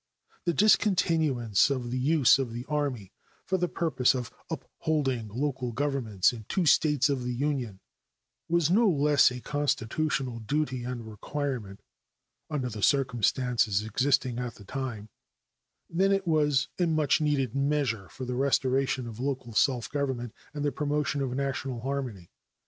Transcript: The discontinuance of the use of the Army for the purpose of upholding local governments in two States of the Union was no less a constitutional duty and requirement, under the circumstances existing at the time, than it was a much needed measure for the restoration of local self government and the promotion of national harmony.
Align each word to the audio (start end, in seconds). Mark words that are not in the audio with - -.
The 0.45 0.53
discontinuance 0.55 1.69
of 1.69 1.91
the 1.91 1.99
use 1.99 2.39
of 2.39 2.51
the 2.53 2.65
Army 2.65 3.13
for 3.45 3.59
the 3.59 3.67
purpose 3.67 4.15
of 4.15 4.31
upholding 4.49 5.27
local 5.27 5.71
governments 5.73 6.33
in 6.33 6.43
two 6.45 6.65
States 6.65 7.07
of 7.07 7.23
the 7.23 7.35
Union 7.35 7.79
was 8.49 8.71
no 8.71 8.89
less 8.89 9.29
a 9.29 9.41
constitutional 9.41 10.39
duty 10.39 10.83
and 10.83 11.05
requirement, 11.07 11.81
under 12.49 12.67
the 12.67 12.81
circumstances 12.81 13.83
existing 13.83 14.39
at 14.39 14.55
the 14.55 14.65
time, 14.65 15.09
than 15.87 16.11
it 16.11 16.25
was 16.25 16.67
a 16.79 16.87
much 16.87 17.21
needed 17.21 17.53
measure 17.53 18.09
for 18.09 18.25
the 18.25 18.33
restoration 18.33 19.05
of 19.07 19.19
local 19.19 19.53
self 19.53 19.87
government 19.87 20.33
and 20.51 20.65
the 20.65 20.71
promotion 20.71 21.21
of 21.21 21.35
national 21.35 21.81
harmony. 21.81 22.31